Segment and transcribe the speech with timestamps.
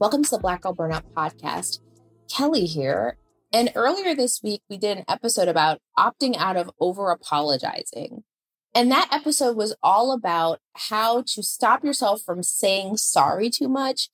[0.00, 1.80] Welcome to the Black Girl Burnout Podcast.
[2.34, 3.18] Kelley here.
[3.52, 8.24] And earlier this week, we did an episode about opting out of over apologizing.
[8.74, 14.08] And that episode was all about how to stop yourself from saying sorry too much,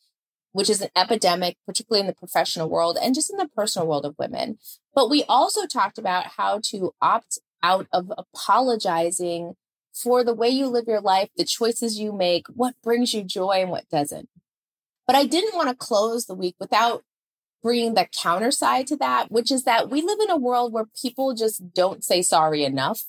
[0.51, 4.05] which is an epidemic, particularly in the professional world and just in the personal world
[4.05, 4.59] of women.
[4.93, 9.55] But we also talked about how to opt out of apologizing
[9.95, 13.61] for the way you live your life, the choices you make, what brings you joy
[13.61, 14.29] and what doesn't.
[15.07, 17.05] But I didn't want to close the week without
[17.63, 20.87] bringing the counter side to that, which is that we live in a world where
[21.01, 23.03] people just don't say sorry enough.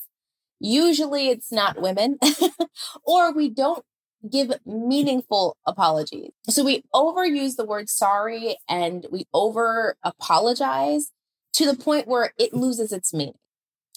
[0.60, 2.18] Usually it's not women,
[3.04, 3.84] or we don't
[4.30, 6.32] give meaningful apologies.
[6.50, 11.12] So we overuse the word sorry and we over apologize
[11.54, 13.36] to the point where it loses its meaning.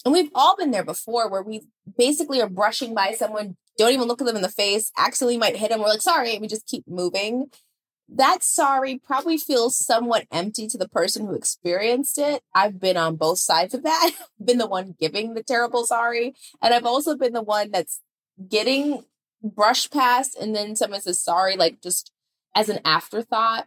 [0.05, 1.61] And we've all been there before where we
[1.97, 5.57] basically are brushing by someone, don't even look at them in the face, accidentally might
[5.57, 5.79] hit them.
[5.79, 7.49] We're like, sorry, we just keep moving
[8.13, 12.43] that sorry probably feels somewhat empty to the person who experienced it.
[12.53, 14.11] I've been on both sides of that,
[14.43, 16.33] been the one giving the terrible sorry.
[16.61, 18.01] And I've also been the one that's
[18.49, 19.05] getting
[19.41, 22.11] brushed past and then someone says sorry, like just
[22.53, 23.65] as an afterthought.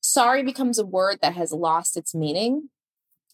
[0.00, 2.70] Sorry becomes a word that has lost its meaning.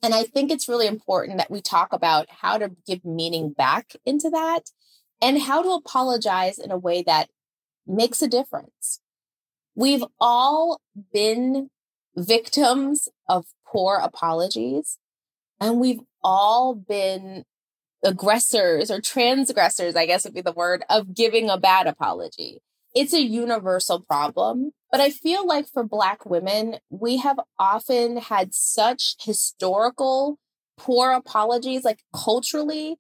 [0.03, 3.93] And I think it's really important that we talk about how to give meaning back
[4.05, 4.71] into that
[5.21, 7.29] and how to apologize in a way that
[7.87, 9.01] makes a difference.
[9.81, 10.79] We've all
[11.11, 11.71] been
[12.15, 14.99] victims of poor apologies,
[15.59, 17.45] and we've all been
[18.05, 22.61] aggressors or transgressors, I guess would be the word, of giving a bad apology.
[22.95, 24.73] It's a universal problem.
[24.93, 30.39] But I feel like for Black women, we have often had such historical
[30.77, 32.99] poor apologies, like culturally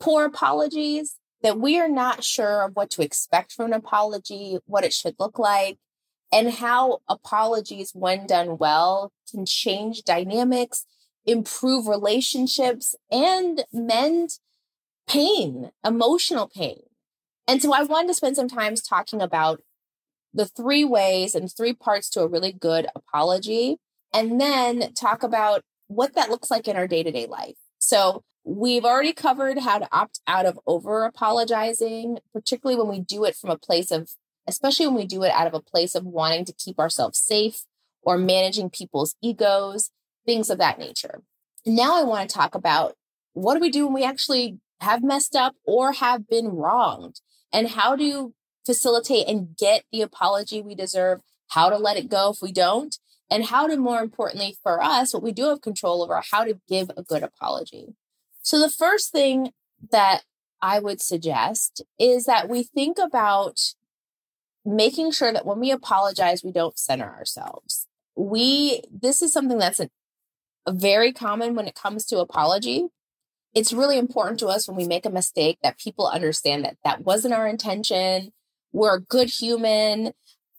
[0.00, 4.84] poor apologies, that we are not sure of what to expect from an apology, what
[4.84, 5.78] it should look like
[6.32, 10.84] and how apologies, when done well, can change dynamics,
[11.24, 14.38] improve relationships, and mend
[15.08, 16.80] pain, emotional pain.
[17.48, 19.62] And so I wanted to spend some time talking about
[20.34, 23.78] the three ways and three parts to a really good apology,
[24.12, 27.56] and then talk about what that looks like in our day to day life.
[27.78, 33.24] So we've already covered how to opt out of over apologizing, particularly when we do
[33.24, 34.10] it from a place of
[34.46, 37.64] especially when we do it out of a place of wanting to keep ourselves safe
[38.02, 39.90] or managing people's egos,
[40.24, 41.22] things of that nature.
[41.64, 42.94] Now I want to talk about
[43.32, 47.20] what do we do when we actually have messed up or have been wronged
[47.52, 48.34] and how to
[48.64, 52.98] facilitate and get the apology we deserve, how to let it go if we don't,
[53.30, 56.60] and how to, more importantly for us, what we do have control over, how to
[56.68, 57.94] give a good apology.
[58.42, 59.52] So the first thing
[59.90, 60.22] that
[60.62, 63.60] I would suggest is that we think about
[64.66, 67.86] making sure that when we apologize, we don't center ourselves.
[68.16, 69.88] We, this is something that's a,
[70.68, 72.86] very common when it comes to apology.
[73.54, 77.04] It's really important to us when we make a mistake that people understand that that
[77.04, 78.32] wasn't our intention.
[78.72, 80.12] We're a good human.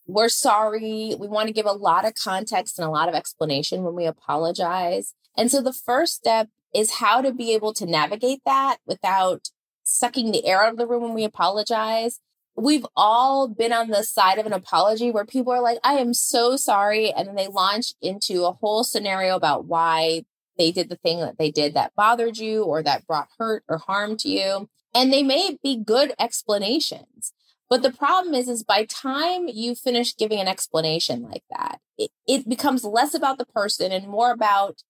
[0.05, 1.13] We're sorry.
[1.19, 4.05] We want to give a lot of context and a lot of explanation when we
[4.05, 5.13] apologize.
[5.35, 9.49] And so the first step is how to be able to navigate that without
[9.83, 12.21] sucking the air out of the room when we apologize
[12.57, 16.13] we've all been on the side of an apology where people are like, I am
[16.13, 17.11] so sorry.
[17.11, 20.25] And then they launch into a whole scenario about why
[20.57, 23.77] they did the thing that they did that bothered you or that brought hurt or
[23.77, 24.69] harm to you.
[24.95, 27.31] And they may be good explanations.
[27.69, 32.09] But the problem is, is by time you finish giving an explanation like that, it,
[32.27, 34.81] it becomes less about the person and more about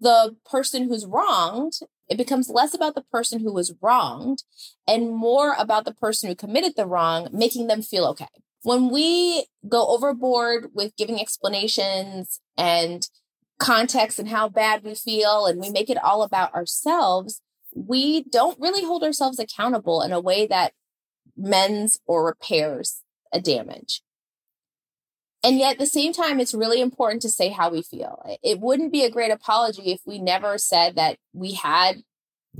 [0.00, 1.74] the person who's wronged
[2.08, 4.42] it becomes less about the person who was wronged
[4.86, 8.26] and more about the person who committed the wrong, making them feel okay.
[8.62, 13.08] When we go overboard with giving explanations and
[13.58, 17.40] context and how bad we feel, and we make it all about ourselves,
[17.74, 20.72] we don't really hold ourselves accountable in a way that
[21.36, 24.02] mends or repairs a damage.
[25.46, 28.20] And yet at the same time, it's really important to say how we feel.
[28.42, 32.02] It wouldn't be a great apology if we never said that we had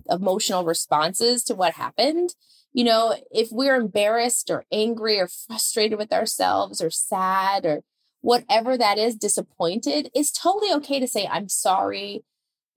[0.09, 2.37] emotional responses to what happened.
[2.73, 7.83] You know, if we're embarrassed or angry or frustrated with ourselves or sad or
[8.21, 12.23] whatever that is, disappointed, it's totally okay to say, I'm sorry.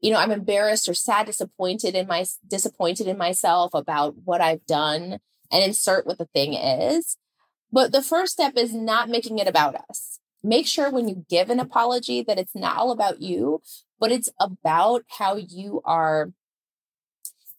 [0.02, 4.66] You know, I'm embarrassed or sad, disappointed in my disappointed in myself about what I've
[4.66, 5.20] done
[5.52, 7.16] and insert what the thing is.
[7.72, 10.20] But the first step is not making it about us.
[10.44, 13.62] Make sure when you give an apology that it's not all about you,
[14.00, 16.32] but it's about how you are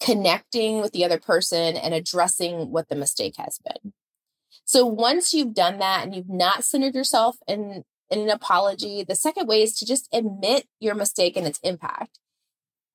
[0.00, 3.92] connecting with the other person and addressing what the mistake has been.
[4.64, 9.04] So once you've done that and you've not centered yourself in in an apology.
[9.04, 12.18] The second way is to just admit your mistake and its impact.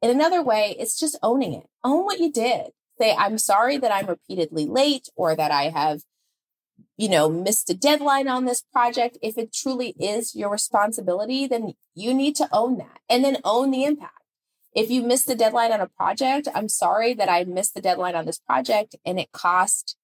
[0.02, 1.68] In another way, it's just owning it.
[1.84, 2.68] Own what you did.
[3.00, 6.02] Say, I'm sorry that I'm repeatedly late or that I have,
[6.98, 9.18] you know, missed a deadline on this project.
[9.22, 13.72] If it truly is your responsibility, then you need to own that and then own
[13.72, 14.24] the impact.
[14.74, 18.16] If you missed the deadline on a project, I'm sorry that I missed the deadline
[18.16, 19.96] on this project and it cost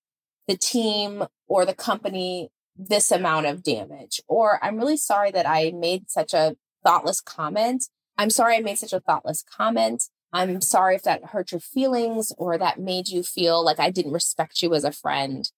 [0.48, 4.22] the team or the company this amount of damage.
[4.28, 7.86] Or I'm really sorry that I made such a thoughtless comment.
[8.18, 10.04] I'm sorry I made such a thoughtless comment.
[10.34, 14.14] I'm sorry if that hurt your feelings or that made you feel like I didn't
[14.14, 15.50] respect you as a friend.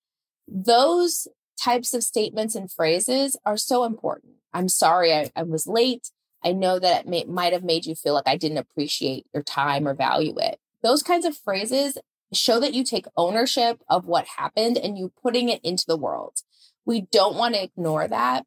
[0.48, 1.28] Those
[1.62, 4.34] types of statements and phrases are so important.
[4.54, 6.10] I'm sorry I, I was late.
[6.44, 9.44] I know that it may, might have made you feel like I didn't appreciate your
[9.44, 10.60] time or value it.
[10.82, 11.98] Those kinds of phrases
[12.34, 16.40] show that you take ownership of what happened and you putting it into the world.
[16.86, 18.46] We don't want to ignore that.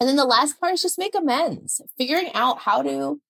[0.00, 3.20] And then the last part is just make amends, figuring out how to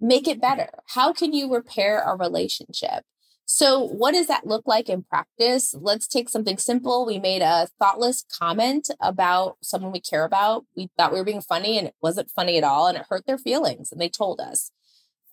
[0.00, 0.68] make it better.
[0.88, 3.04] How can you repair a relationship?
[3.44, 5.74] So, what does that look like in practice?
[5.78, 7.04] Let's take something simple.
[7.04, 10.64] We made a thoughtless comment about someone we care about.
[10.76, 13.26] We thought we were being funny and it wasn't funny at all and it hurt
[13.26, 14.70] their feelings and they told us.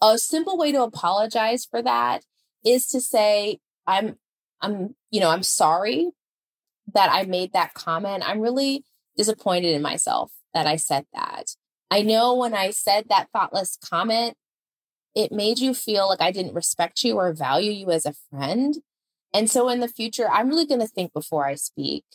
[0.01, 2.23] A simple way to apologize for that
[2.65, 4.17] is to say, I'm,
[4.61, 6.11] I'm, you know, I'm sorry
[6.94, 8.23] that I made that comment.
[8.25, 8.83] I'm really
[9.17, 11.56] disappointed in myself that I said that.
[11.91, 14.35] I know when I said that thoughtless comment,
[15.19, 18.77] it made you feel like I didn't respect you or value you as a friend.
[19.33, 22.06] And so in the future, I'm really going to think before I speak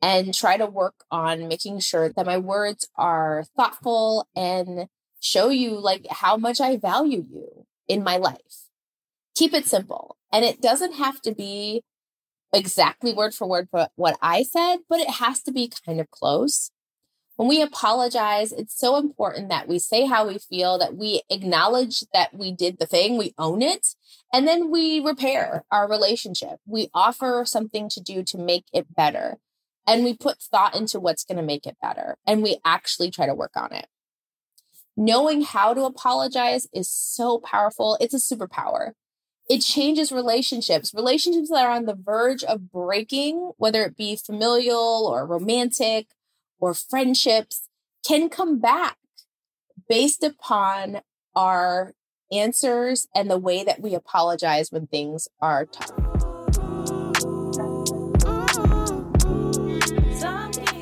[0.00, 4.88] and try to work on making sure that my words are thoughtful and
[5.20, 8.70] show you like how much I value you in my life.
[9.34, 10.16] Keep it simple.
[10.32, 11.82] And it doesn't have to be
[12.54, 16.10] exactly word for word for what I said, but it has to be kind of
[16.10, 16.70] close.
[17.36, 22.00] When we apologize, it's so important that we say how we feel, that we acknowledge
[22.14, 23.88] that we did the thing, we own it,
[24.32, 26.60] and then we repair our relationship.
[26.66, 29.36] We offer something to do to make it better.
[29.86, 32.16] And we put thought into what's going to make it better.
[32.26, 33.86] And we actually try to work on it.
[34.96, 37.98] Knowing how to apologize is so powerful.
[38.00, 38.92] It's a superpower
[39.48, 40.92] it changes relationships.
[40.94, 46.08] Relationships that are on the verge of breaking, whether it be familial or romantic
[46.58, 47.68] or friendships,
[48.06, 48.96] can come back
[49.88, 51.00] based upon
[51.34, 51.92] our
[52.32, 55.92] answers and the way that we apologize when things are tough.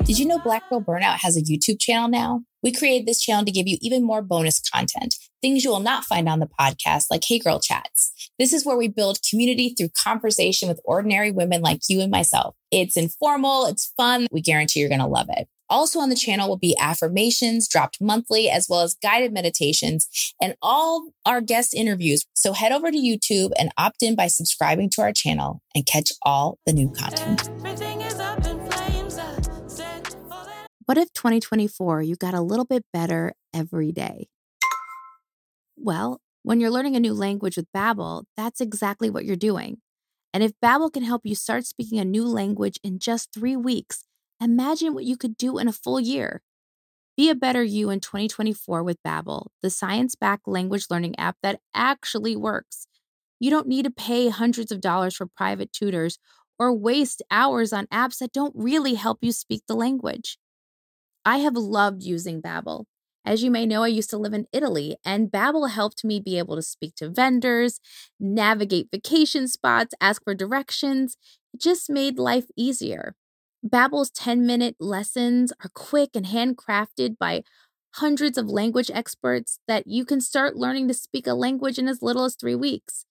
[0.05, 2.41] Did you know Black Girl Burnout has a YouTube channel now?
[2.61, 6.05] We created this channel to give you even more bonus content, things you will not
[6.05, 8.31] find on the podcast, like Hey Girl Chats.
[8.37, 12.55] This is where we build community through conversation with ordinary women like you and myself.
[12.69, 14.27] It's informal, it's fun.
[14.31, 15.47] We guarantee you're going to love it.
[15.69, 20.07] Also on the channel will be affirmations dropped monthly, as well as guided meditations
[20.41, 22.25] and all our guest interviews.
[22.33, 26.11] So head over to YouTube and opt in by subscribing to our channel and catch
[26.21, 27.49] all the new content.
[30.85, 34.27] What if 2024 you got a little bit better every day?
[35.75, 39.77] Well, when you're learning a new language with Babbel, that's exactly what you're doing.
[40.31, 44.03] And if Babbel can help you start speaking a new language in just 3 weeks,
[44.41, 46.41] imagine what you could do in a full year.
[47.17, 52.35] Be a better you in 2024 with Babbel, the science-backed language learning app that actually
[52.35, 52.87] works.
[53.39, 56.19] You don't need to pay hundreds of dollars for private tutors
[56.59, 60.37] or waste hours on apps that don't really help you speak the language.
[61.25, 62.85] I have loved using Babbel.
[63.25, 66.37] As you may know, I used to live in Italy, and Babbel helped me be
[66.37, 67.79] able to speak to vendors,
[68.19, 71.17] navigate vacation spots, ask for directions.
[71.53, 73.15] It just made life easier.
[73.65, 77.43] Babbel's 10-minute lessons are quick and handcrafted by
[77.95, 82.01] hundreds of language experts that you can start learning to speak a language in as
[82.01, 83.05] little as 3 weeks.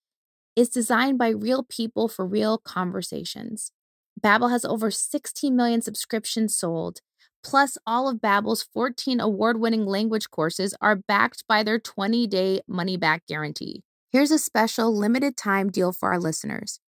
[0.55, 3.73] It's designed by real people for real conversations.
[4.21, 7.01] Babbel has over 16 million subscriptions sold
[7.45, 13.83] Plus, all of Babbel's 14 award-winning language courses are backed by their 20-day money-back guarantee.
[14.11, 16.81] Here's a special limited-time deal for our listeners.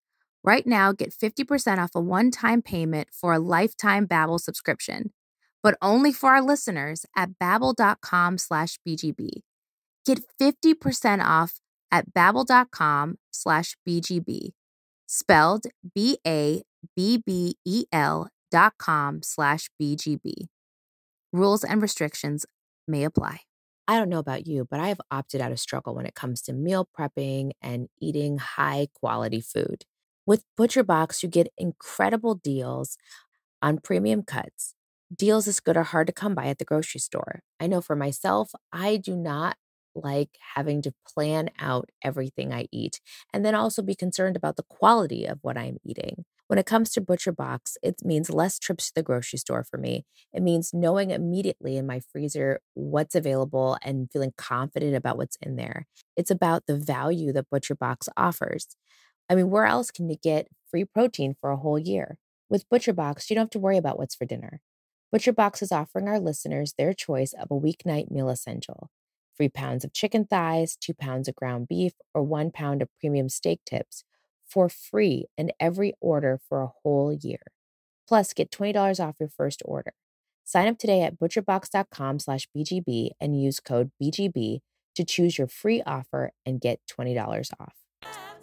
[0.46, 5.12] Right now, get 50% off a one-time payment for a lifetime Babbel subscription,
[5.64, 9.42] but only for our listeners at babbel.com slash BGB.
[10.06, 11.60] Get 50% off
[11.92, 14.50] at babbel.com slash BGB,
[15.08, 16.68] spelled B-A-B-B-E-L
[18.52, 20.34] dot com slash BGB.
[21.34, 22.46] Rules and restrictions
[22.88, 23.40] may apply.
[23.88, 26.44] I don't know about you, but I have opted out of struggle when it comes
[26.44, 29.86] to meal prepping and eating high quality food.
[30.26, 32.98] With ButcherBox, you get incredible deals
[33.62, 34.74] on premium cuts
[35.14, 37.42] deals this good are hard to come by at the grocery store.
[37.60, 39.58] I know for myself, I do not
[39.94, 43.00] like having to plan out everything I eat
[43.34, 46.26] and then also be concerned about the quality of what I'm eating.
[46.48, 49.78] When it comes to Butcher Box, it means less trips to the grocery store for
[49.78, 50.06] me.
[50.34, 55.56] It means knowing immediately in my freezer what's available and feeling confident about what's in
[55.56, 55.88] there.
[56.16, 58.68] It's about the value that Butcher Box offers.
[59.30, 62.18] I mean, where else can you get free protein for a whole year?
[62.50, 64.62] With Butcher Box, you don't have to worry about what's for dinner.
[65.12, 68.90] Butcher Box is offering our listeners their choice of a weeknight meal essential
[69.38, 73.30] three pounds of chicken thighs, two pounds of ground beef, or one pound of premium
[73.30, 74.04] steak tips
[74.46, 77.40] for free in every order for a whole year.
[78.08, 79.94] Plus, get $20 off your first order.
[80.44, 84.60] Sign up today at butcherbox.com slash BGB and use code BGB
[84.96, 87.85] to choose your free offer and get $20 off.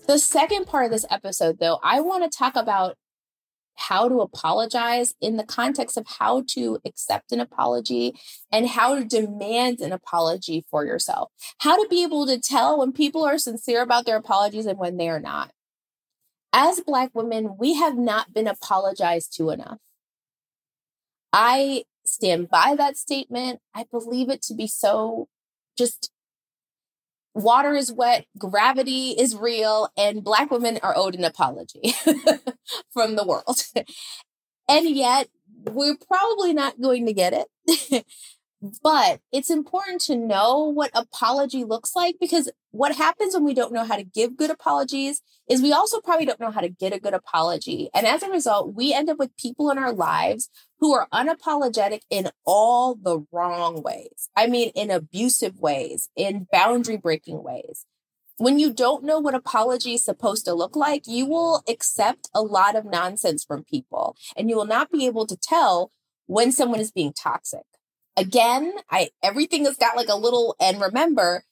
[0.07, 2.97] The second part of this episode, though, I want to talk about
[3.75, 8.15] how to apologize in the context of how to accept an apology
[8.51, 11.31] and how to demand an apology for yourself.
[11.59, 14.99] How to be able to tell when people are sincere about their apologies and when
[14.99, 15.53] they are not.
[16.53, 19.79] As Black women, we have not been apologized to enough.
[21.33, 23.61] I stand by that statement.
[23.75, 25.29] I believe it to be so
[25.79, 26.12] just
[27.35, 31.95] water is wet, gravity is real, and Black women are owed an apology
[32.93, 33.63] from the world.
[34.69, 35.29] and yet,
[35.65, 38.05] we're probably not going to get it.
[38.83, 43.73] but it's important to know what apology looks like because what happens when we don't
[43.73, 46.93] know how to give good apologies is we also probably don't know how to get
[46.93, 47.91] a good apology.
[47.93, 52.03] And as a result, we end up with people in our lives who are unapologetic
[52.09, 54.29] in all the wrong ways.
[54.37, 57.85] I mean, in abusive ways, in boundary breaking ways.
[58.37, 62.43] When you don't know what apology is supposed to look like, you will accept a
[62.43, 65.91] lot of nonsense from people and you will not be able to tell
[66.27, 67.63] when someone is being toxic.
[68.17, 71.45] Again, I everything has got like a little and remember,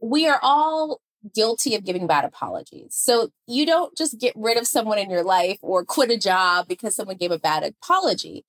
[0.00, 1.00] we are all
[1.34, 2.94] guilty of giving bad apologies.
[2.94, 6.68] So you don't just get rid of someone in your life or quit a job
[6.68, 8.44] because someone gave a bad apology.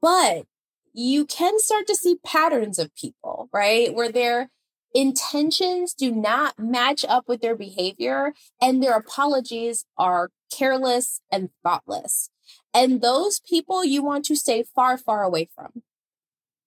[0.00, 0.44] But
[0.92, 3.94] you can start to see patterns of people, right?
[3.94, 4.50] Where their
[4.94, 12.30] intentions do not match up with their behavior and their apologies are careless and thoughtless.
[12.74, 15.82] And those people you want to stay far, far away from.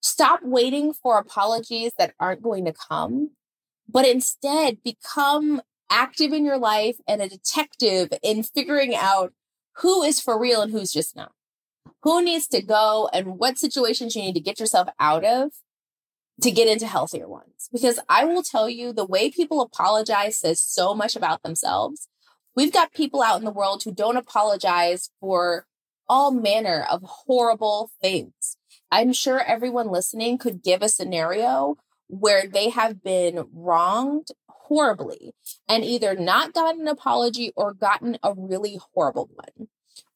[0.04, 3.32] Stop waiting for apologies that aren't going to come,
[3.90, 9.34] but instead become active in your life and a detective in figuring out
[9.78, 11.32] who is for real and who's just not
[12.04, 15.52] who needs to go and what situations you need to get yourself out of
[16.42, 17.70] to get into healthier ones.
[17.72, 22.10] Because I will tell you, the way people apologize says so much about themselves.
[22.56, 25.66] We've got people out in the world who don't apologize for
[26.10, 28.58] all manner of horrible things.
[28.94, 31.78] I'm sure everyone listening could give a scenario
[32.10, 35.34] where they have been wronged horribly
[35.68, 39.70] and either not gotten an apology or gotten a really horrible one,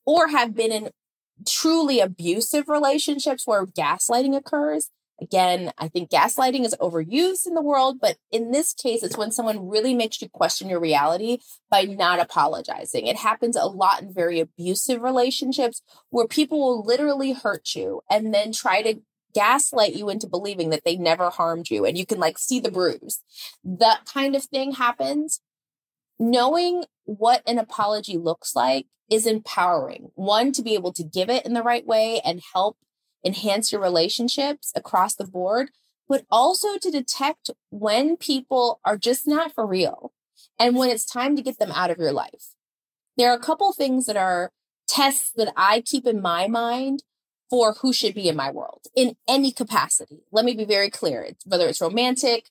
[0.05, 0.89] or have been in
[1.47, 4.91] truly abusive relationships where gaslighting occurs.
[5.19, 9.31] Again, I think gaslighting is overused in the world, but in this case, it's when
[9.31, 11.39] someone really makes you question your reality
[11.71, 13.07] by not apologizing.
[13.07, 18.31] It happens a lot in very abusive relationships where people will literally hurt you and
[18.33, 19.01] then try to
[19.33, 22.71] gaslight you into believing that they never harmed you and you can like see the
[22.71, 23.23] bruise.
[23.63, 25.41] That kind of thing happens.
[26.19, 30.09] Knowing what an apology looks like is empowering.
[30.15, 32.77] One, to be able to give it in the right way and help
[33.23, 35.71] enhance your relationships across the board,
[36.07, 40.13] but also to detect when people are just not for real
[40.59, 42.53] and when it's time to get them out of your life.
[43.17, 44.51] There are a couple things that are
[44.87, 47.03] tests that I keep in my mind
[47.49, 50.23] for who should be in my world in any capacity.
[50.31, 51.21] Let me be very clear.
[51.21, 52.49] It's, whether it's romantic,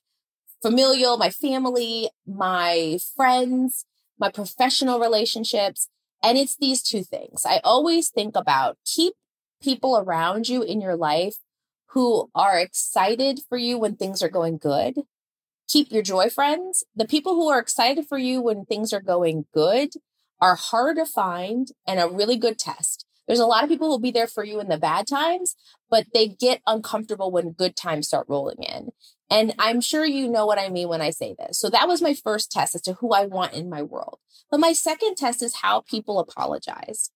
[0.61, 3.85] familial, my family, my friends,
[4.19, 5.87] my professional relationships,
[6.23, 7.45] and it's these two things.
[7.45, 9.13] I always think about keep
[9.61, 11.35] people around you in your life
[11.91, 15.01] who are excited for you when things are going good.
[15.67, 16.83] Keep your joy friends.
[16.95, 19.89] The people who are excited for you when things are going good
[20.39, 23.05] are hard to find and a really good test.
[23.27, 25.55] There's a lot of people who will be there for you in the bad times,
[25.89, 28.91] but they get uncomfortable when good times start rolling in.
[29.29, 31.59] And I'm sure you know what I mean when I say this.
[31.59, 34.19] So that was my first test as to who I want in my world.
[34.49, 37.11] But my second test is how people apologize.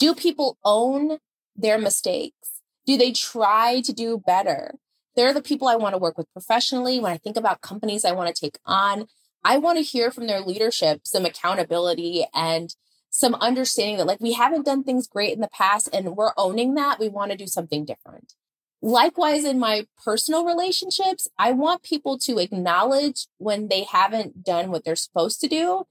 [0.00, 1.18] Do people own
[1.58, 2.62] their mistakes?
[2.86, 4.76] Do they try to do better?
[5.16, 7.00] They're the people I want to work with professionally.
[7.00, 9.06] When I think about companies I want to take on,
[9.44, 12.74] I want to hear from their leadership some accountability and
[13.10, 16.74] some understanding that like we haven't done things great in the past and we're owning
[16.74, 17.00] that.
[17.00, 18.34] We want to do something different.
[18.80, 24.84] Likewise, in my personal relationships, I want people to acknowledge when they haven't done what
[24.84, 25.84] they're supposed to do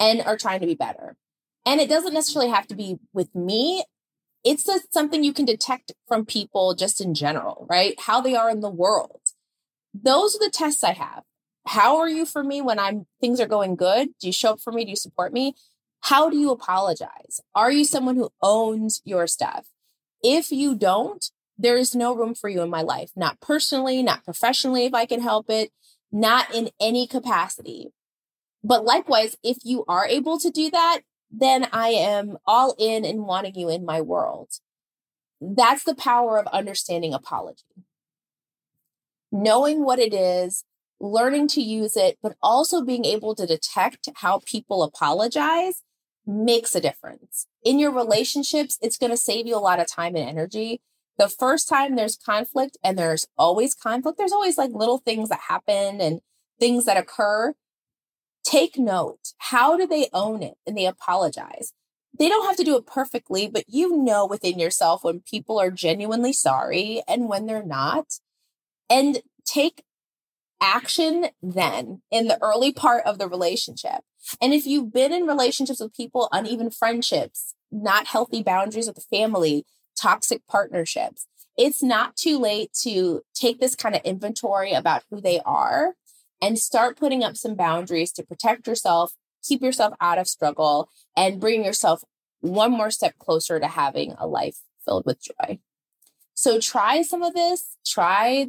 [0.00, 1.16] and are trying to be better.
[1.64, 3.84] And it doesn't necessarily have to be with me.
[4.44, 7.94] It's just something you can detect from people just in general, right?
[8.00, 9.20] How they are in the world.
[9.94, 11.22] Those are the tests I have.
[11.66, 14.08] How are you for me when I'm things are going good?
[14.20, 14.84] Do you show up for me?
[14.84, 15.54] Do you support me?
[16.00, 17.40] How do you apologize?
[17.54, 19.66] Are you someone who owns your stuff?
[20.22, 21.24] If you don't,
[21.56, 25.06] there is no room for you in my life, not personally, not professionally, if I
[25.06, 25.70] can help it,
[26.10, 27.92] not in any capacity.
[28.64, 31.00] But likewise, if you are able to do that,
[31.32, 34.50] then I am all in and wanting you in my world.
[35.40, 37.64] That's the power of understanding apology.
[39.32, 40.64] Knowing what it is,
[41.00, 45.82] learning to use it, but also being able to detect how people apologize
[46.26, 47.46] makes a difference.
[47.64, 50.80] In your relationships, it's going to save you a lot of time and energy.
[51.18, 55.40] The first time there's conflict, and there's always conflict, there's always like little things that
[55.48, 56.20] happen and
[56.60, 57.54] things that occur.
[58.52, 59.32] Take note.
[59.38, 61.72] How do they own it and they apologize?
[62.18, 65.70] They don't have to do it perfectly, but you know within yourself when people are
[65.70, 68.18] genuinely sorry and when they're not.
[68.90, 69.84] And take
[70.60, 74.02] action then in the early part of the relationship.
[74.38, 79.16] And if you've been in relationships with people, uneven friendships, not healthy boundaries with the
[79.16, 79.64] family,
[79.98, 85.40] toxic partnerships, it's not too late to take this kind of inventory about who they
[85.40, 85.94] are
[86.42, 91.40] and start putting up some boundaries to protect yourself, keep yourself out of struggle, and
[91.40, 92.02] bring yourself
[92.40, 95.60] one more step closer to having a life filled with joy.
[96.34, 98.48] So try some of this, try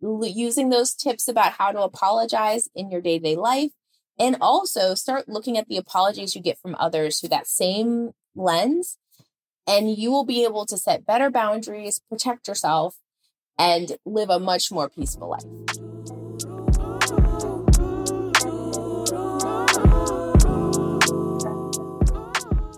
[0.00, 3.70] using those tips about how to apologize in your day to day life.
[4.18, 8.96] And also start looking at the apologies you get from others through that same lens.
[9.66, 12.96] And you will be able to set better boundaries, protect yourself,
[13.58, 16.23] and live a much more peaceful life.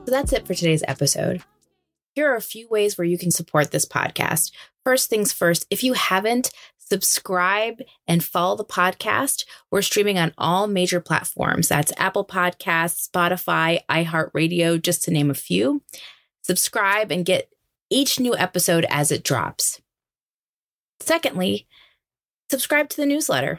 [0.07, 1.43] So that's it for today's episode.
[2.15, 4.53] Here are a few ways where you can support this podcast.
[4.85, 9.45] First things first, if you haven't, subscribe and follow the podcast.
[9.69, 11.67] We're streaming on all major platforms.
[11.67, 15.83] That's Apple Podcasts, Spotify, iHeartRadio, just to name a few.
[16.43, 17.51] Subscribe and get
[17.91, 19.81] each new episode as it drops.
[21.01, 21.67] Secondly,
[22.49, 23.59] subscribe to the newsletter.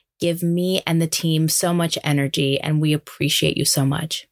[0.21, 4.27] give me and the team so much energy, and we appreciate you so much.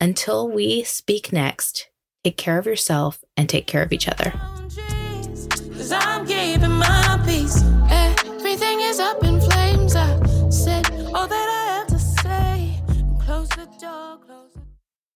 [0.00, 1.88] Until we speak next,
[2.22, 4.34] take care of yourself and take care of each other.
[7.90, 9.96] Everything is up in flames.
[9.96, 10.20] I
[10.50, 12.80] said all that I had to say.
[13.18, 14.60] Close the door, close the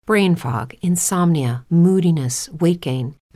[0.05, 3.15] Brain fog, insomnia, moodiness, weight gain.